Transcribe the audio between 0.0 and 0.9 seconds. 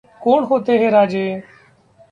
कोण होते हे